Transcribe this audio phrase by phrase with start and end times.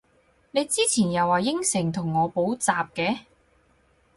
[0.49, 3.19] 你之前又話應承同我補習嘅？